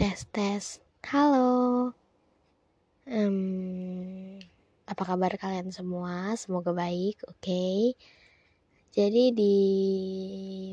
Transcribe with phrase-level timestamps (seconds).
[0.00, 0.80] tes tes
[1.12, 1.92] halo.
[3.04, 4.40] Um,
[4.88, 6.32] apa kabar kalian semua?
[6.40, 7.36] Semoga baik oke?
[7.36, 7.92] Okay.
[8.96, 9.56] jadi di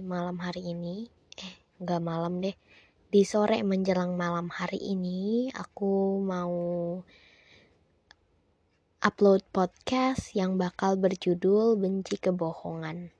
[0.08, 1.12] malam hari ini
[1.44, 2.56] eh nggak malam deh.
[3.12, 6.56] Di sore menjelang malam hari ini aku mau
[9.04, 13.12] upload podcast yang bakal berjudul benci kebohongan.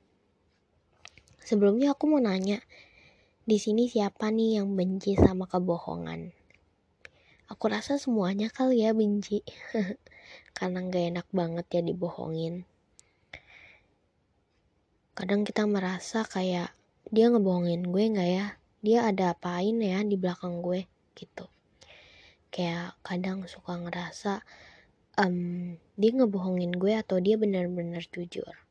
[1.44, 2.64] Sebelumnya aku mau nanya
[3.48, 6.36] di sini siapa nih yang benci sama kebohongan?
[7.48, 9.40] Aku rasa semuanya kali ya benci.
[10.58, 12.68] Karena gak enak banget ya dibohongin.
[15.16, 16.76] Kadang kita merasa kayak
[17.08, 18.48] dia ngebohongin gue gak ya?
[18.84, 20.84] Dia ada apain ya di belakang gue
[21.16, 21.48] gitu.
[22.52, 24.44] Kayak kadang suka ngerasa
[25.24, 28.67] um, dia ngebohongin gue atau dia benar-benar jujur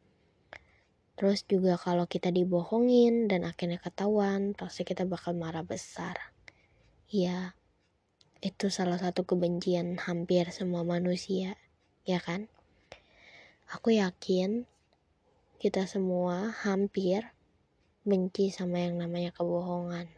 [1.17, 6.37] Terus juga kalau kita dibohongin dan akhirnya ketahuan, pasti kita bakal marah besar.
[7.09, 7.57] Ya,
[8.45, 11.57] itu salah satu kebencian hampir semua manusia,
[12.05, 12.53] ya kan?
[13.73, 14.69] Aku yakin
[15.57, 17.33] kita semua hampir
[18.05, 20.13] benci sama yang namanya kebohongan.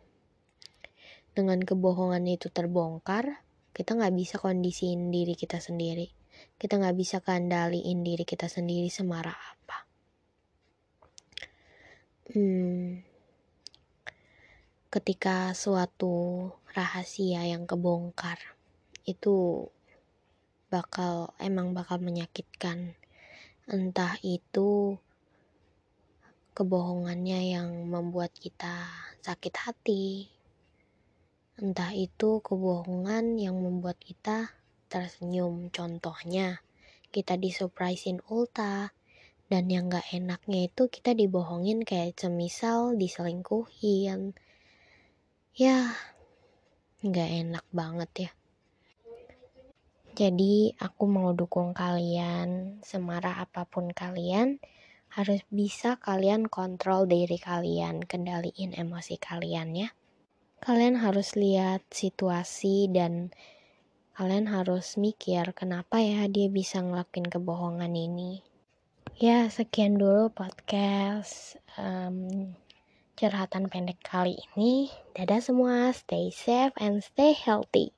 [1.31, 6.11] Dengan kebohongan itu terbongkar, kita nggak bisa kondisiin diri kita sendiri.
[6.59, 9.58] Kita nggak bisa kendaliin diri kita sendiri semarah
[12.33, 13.05] hmm,
[14.89, 18.41] ketika suatu rahasia yang kebongkar
[19.05, 19.69] itu
[20.69, 22.97] bakal emang bakal menyakitkan.
[23.69, 24.97] Entah itu
[26.57, 28.89] kebohongannya yang membuat kita
[29.21, 30.33] sakit hati
[31.59, 34.55] entah itu kebohongan yang membuat kita
[34.87, 35.75] tersenyum.
[35.75, 36.63] Contohnya
[37.11, 38.95] kita disurprisein ulta
[39.49, 44.37] dan yang gak enaknya itu kita dibohongin kayak semisal diselingkuhin
[45.57, 45.97] ya
[47.01, 48.31] gak enak banget ya.
[50.19, 54.61] Jadi aku mau dukung kalian semarah apa pun kalian
[55.15, 59.89] harus bisa kalian kontrol diri kalian kendaliin emosi kalian ya.
[60.59, 63.31] Kalian harus lihat situasi dan
[64.19, 68.43] kalian harus mikir kenapa ya dia bisa ngelakuin kebohongan ini
[69.19, 72.55] Ya, sekian dulu podcast um,
[73.19, 74.95] curhatan pendek kali ini.
[75.11, 77.98] Dadah semua, stay safe and stay healthy.